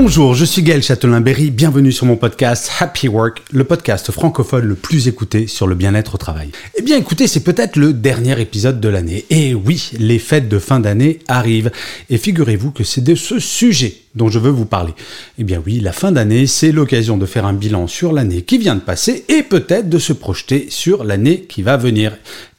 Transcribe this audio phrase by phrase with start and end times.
[0.00, 4.76] Bonjour, je suis Gaël Châtelain-Berry, bienvenue sur mon podcast Happy Work, le podcast francophone le
[4.76, 6.52] plus écouté sur le bien-être au travail.
[6.78, 9.24] Eh bien écoutez, c'est peut-être le dernier épisode de l'année.
[9.28, 11.72] Et oui, les fêtes de fin d'année arrivent.
[12.10, 14.94] Et figurez-vous que c'est de ce sujet dont je veux vous parler.
[15.36, 18.58] Eh bien oui, la fin d'année, c'est l'occasion de faire un bilan sur l'année qui
[18.58, 22.16] vient de passer et peut-être de se projeter sur l'année qui va venir.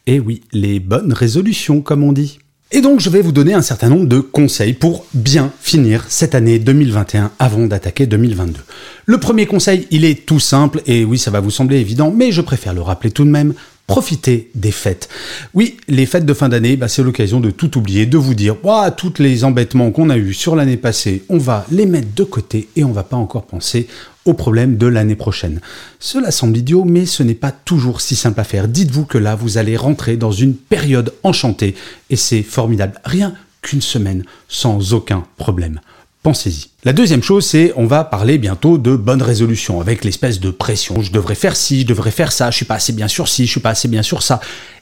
[0.07, 2.40] Et oui, les bonnes résolutions comme on dit.
[2.71, 6.35] Et donc je vais vous donner un certain nombre de conseils pour bien finir cette
[6.35, 8.59] année 2021 avant d'attaquer 2022.
[9.07, 12.31] Le premier conseil, il est tout simple, et oui ça va vous sembler évident, mais
[12.31, 13.55] je préfère le rappeler tout de même,
[13.90, 15.09] profitez des fêtes.
[15.55, 18.55] Oui, les fêtes de fin d'année, bah, c'est l'occasion de tout oublier, de vous dire,
[18.63, 22.23] ouah, tous les embêtements qu'on a eus sur l'année passée, on va les mettre de
[22.23, 23.87] côté et on va pas encore penser
[24.26, 25.60] aux problèmes de l'année prochaine.
[25.99, 28.67] Cela semble idiot, mais ce n'est pas toujours si simple à faire.
[28.67, 31.73] Dites-vous que là, vous allez rentrer dans une période enchantée
[32.12, 33.01] et c'est formidable.
[33.04, 35.82] Rien qu'une semaine sans aucun problème.
[36.21, 36.68] Pensez-y.
[36.85, 41.02] La deuxième chose, c'est on va parler bientôt de bonnes résolutions avec l'espèce de pression.
[41.02, 43.46] Je devrais faire ci, je devrais faire ça, je suis pas assez bien sur ci,
[43.46, 44.40] je suis pas assez bien sur ça.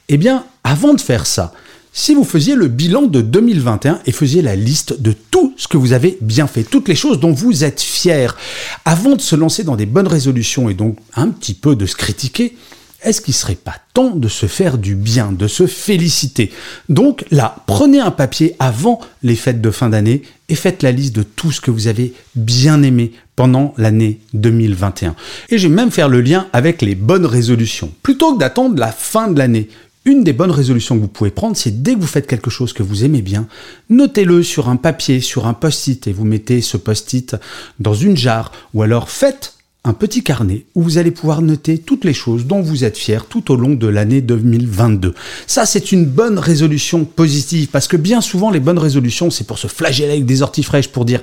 [0.08, 1.52] Eh bien, avant de faire ça,
[1.92, 5.76] si vous faisiez le bilan de 2021 et faisiez la liste de tout ce que
[5.76, 8.36] vous avez bien fait, toutes les choses dont vous êtes fier,
[8.84, 11.96] avant de se lancer dans des bonnes résolutions et donc un petit peu de se
[11.96, 12.56] critiquer,
[13.02, 16.50] est-ce qu'il serait pas temps de se faire du bien, de se féliciter?
[16.88, 21.14] Donc là, prenez un papier avant les fêtes de fin d'année et faites la liste
[21.14, 25.14] de tout ce que vous avez bien aimé pendant l'année 2021.
[25.50, 27.92] Et je vais même faire le lien avec les bonnes résolutions.
[28.02, 29.68] Plutôt que d'attendre la fin de l'année,
[30.04, 32.72] une des bonnes résolutions que vous pouvez prendre, c'est dès que vous faites quelque chose
[32.72, 33.46] que vous aimez bien,
[33.90, 37.36] notez-le sur un papier, sur un post-it, et vous mettez ce post-it
[37.78, 39.57] dans une jarre, ou alors faites
[39.88, 43.24] un petit carnet où vous allez pouvoir noter toutes les choses dont vous êtes fier
[43.24, 45.14] tout au long de l'année 2022.
[45.46, 49.58] Ça, c'est une bonne résolution positive parce que bien souvent, les bonnes résolutions, c'est pour
[49.58, 51.20] se flageller avec des orties fraîches pour dire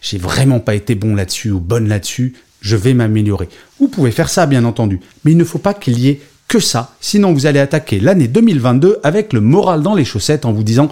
[0.00, 3.50] j'ai vraiment pas été bon là-dessus ou bonne là-dessus, je vais m'améliorer.
[3.78, 6.58] Vous pouvez faire ça, bien entendu, mais il ne faut pas qu'il y ait que
[6.58, 10.62] ça, sinon vous allez attaquer l'année 2022 avec le moral dans les chaussettes en vous
[10.62, 10.90] disant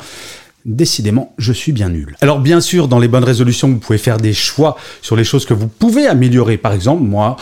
[0.65, 2.17] Décidément, je suis bien nul.
[2.23, 5.45] Alors bien sûr, dans les bonnes résolutions, vous pouvez faire des choix sur les choses
[5.45, 6.57] que vous pouvez améliorer.
[6.57, 7.37] Par exemple, moi,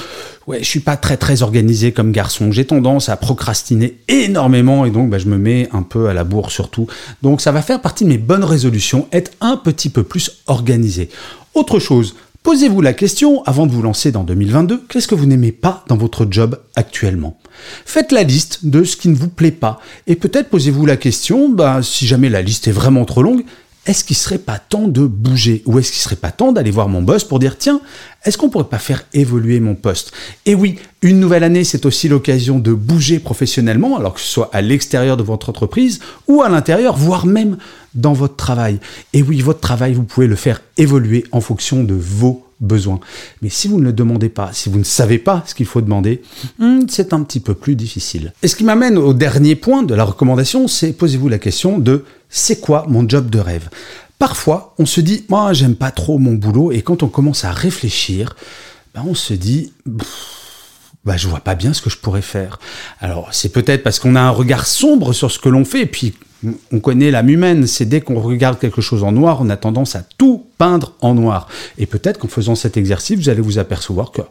[0.49, 2.51] ouais, je suis pas très très organisé comme garçon.
[2.51, 6.25] J'ai tendance à procrastiner énormément et donc bah, je me mets un peu à la
[6.25, 6.89] bourre surtout.
[7.23, 11.09] Donc ça va faire partie de mes bonnes résolutions, être un petit peu plus organisé.
[11.55, 15.53] Autre chose, Posez-vous la question, avant de vous lancer dans 2022, qu'est-ce que vous n'aimez
[15.53, 17.39] pas dans votre job actuellement?
[17.87, 21.49] Faites la liste de ce qui ne vous plaît pas, et peut-être posez-vous la question,
[21.49, 23.45] bah, si jamais la liste est vraiment trop longue,
[23.85, 26.89] est-ce qu'il serait pas temps de bouger Ou est-ce qu'il serait pas temps d'aller voir
[26.89, 27.81] mon boss pour dire tiens,
[28.25, 30.13] est-ce qu'on pourrait pas faire évoluer mon poste?
[30.47, 34.51] Et oui, une nouvelle année, c'est aussi l'occasion de bouger professionnellement, alors que ce soit
[34.53, 35.99] à l'extérieur de votre entreprise
[36.29, 37.57] ou à l'intérieur, voire même
[37.95, 38.79] dans votre travail.
[39.13, 43.01] Et oui, votre travail, vous pouvez le faire évoluer en fonction de vos besoins.
[43.43, 45.81] Mais si vous ne le demandez pas, si vous ne savez pas ce qu'il faut
[45.81, 46.23] demander,
[46.59, 48.33] hmm, c'est un petit peu plus difficile.
[48.43, 52.05] Et ce qui m'amène au dernier point de la recommandation, c'est posez-vous la question de
[52.33, 53.69] c'est quoi mon job de rêve?
[54.19, 57.53] Parfois, on se dit, moi, j'aime pas trop mon boulot, et quand on commence à
[57.53, 58.35] réfléchir,
[58.95, 59.73] ben, on se dit,
[61.05, 62.59] bah, je vois pas bien ce que je pourrais faire.
[63.01, 65.87] Alors, c'est peut-être parce qu'on a un regard sombre sur ce que l'on fait, et
[65.87, 66.15] puis
[66.73, 69.95] on connaît l'âme humaine, c'est dès qu'on regarde quelque chose en noir, on a tendance
[69.95, 71.49] à tout peindre en noir.
[71.79, 74.23] Et peut-être qu'en faisant cet exercice, vous allez vous apercevoir que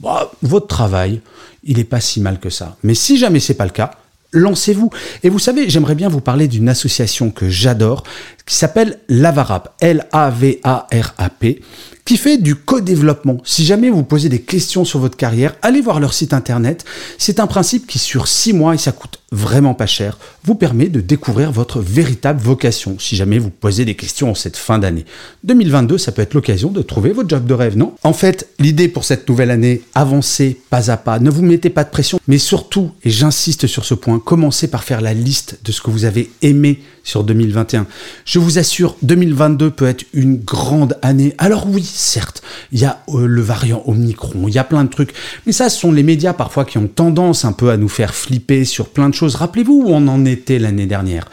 [0.00, 1.20] bah, votre travail,
[1.64, 2.76] il n'est pas si mal que ça.
[2.82, 3.92] Mais si jamais c'est pas le cas,
[4.32, 4.90] lancez-vous.
[5.22, 8.02] Et vous savez, j'aimerais bien vous parler d'une association que j'adore,
[8.46, 11.60] qui s'appelle Lavarap, L-A-V-A-R-A-P,
[12.04, 13.38] qui fait du co-développement.
[13.44, 16.84] Si jamais vous posez des questions sur votre carrière, allez voir leur site internet.
[17.18, 20.88] C'est un principe qui, sur six mois, et ça coûte vraiment pas cher, vous permet
[20.88, 22.96] de découvrir votre véritable vocation.
[22.98, 25.06] Si jamais vous posez des questions en cette fin d'année.
[25.44, 27.94] 2022, ça peut être l'occasion de trouver votre job de rêve, non?
[28.02, 31.18] En fait, l'idée pour cette nouvelle année, avancez pas à pas.
[31.18, 34.84] Ne vous mettez pas de pression, mais surtout, et j'insiste sur ce point, commencez par
[34.84, 37.86] faire la liste de ce que vous avez aimé sur 2021.
[38.24, 41.34] Je vous assure, 2022 peut être une grande année.
[41.38, 44.90] Alors oui, certes, il y a euh, le variant Omicron, il y a plein de
[44.90, 45.14] trucs,
[45.46, 48.14] mais ça, ce sont les médias parfois qui ont tendance un peu à nous faire
[48.14, 49.34] flipper sur plein de choses.
[49.34, 51.28] Rappelez-vous où on en était l'année dernière.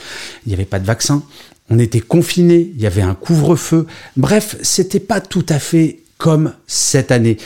[0.46, 1.24] Il n'y avait pas de vaccin,
[1.70, 3.86] on était confinés, il y avait un couvre-feu.
[4.18, 7.38] Bref, c'était pas tout à fait comme cette année.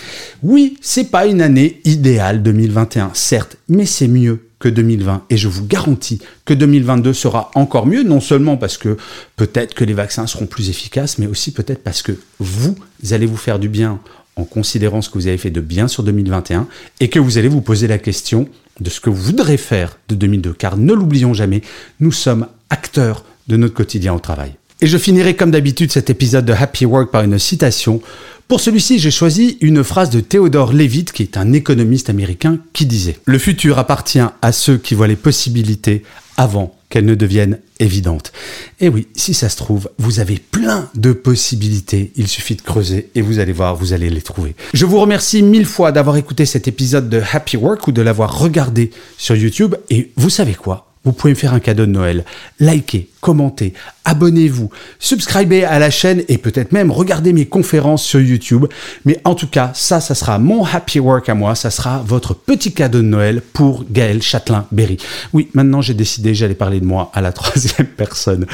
[0.42, 5.50] Oui, c'est pas une année idéale 2021, certes, mais c'est mieux que 2020 et je
[5.50, 8.96] vous garantis que 2022 sera encore mieux, non seulement parce que
[9.36, 12.78] peut-être que les vaccins seront plus efficaces, mais aussi peut-être parce que vous
[13.12, 14.00] allez vous faire du bien
[14.38, 16.70] en considérant ce que vous avez fait de bien sur 2021
[17.02, 18.48] et que vous allez vous poser la question
[18.80, 21.62] de ce que vous voudrez faire de 2002, car ne l'oublions jamais,
[22.00, 24.54] nous sommes acteurs de notre quotidien au travail.
[24.80, 28.02] Et je finirai comme d'habitude cet épisode de Happy Work par une citation.
[28.48, 32.86] Pour celui-ci, j'ai choisi une phrase de Theodore Levitt, qui est un économiste américain, qui
[32.86, 36.04] disait⁇ Le futur appartient à ceux qui voient les possibilités
[36.38, 38.32] avant qu'elles ne deviennent évidentes.
[38.80, 43.10] Et oui, si ça se trouve, vous avez plein de possibilités, il suffit de creuser
[43.16, 44.56] et vous allez voir, vous allez les trouver.
[44.74, 48.38] Je vous remercie mille fois d'avoir écouté cet épisode de Happy Work ou de l'avoir
[48.38, 50.93] regardé sur YouTube et vous savez quoi?
[51.04, 52.24] Vous pouvez me faire un cadeau de Noël.
[52.60, 53.74] Likez, commentez,
[54.06, 54.70] abonnez-vous,
[55.00, 58.66] subscribez à la chaîne et peut-être même regardez mes conférences sur YouTube.
[59.04, 61.56] Mais en tout cas, ça, ça sera mon happy work à moi.
[61.56, 64.98] Ça sera votre petit cadeau de Noël pour Gaël Châtelain-Berry.
[65.34, 68.46] Oui, maintenant j'ai décidé, j'allais parler de moi à la troisième personne.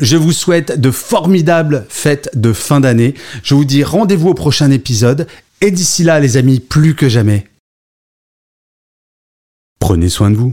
[0.00, 3.14] Je vous souhaite de formidables fêtes de fin d'année.
[3.44, 5.28] Je vous dis rendez-vous au prochain épisode.
[5.60, 7.46] Et d'ici là, les amis, plus que jamais,
[9.78, 10.52] prenez soin de vous.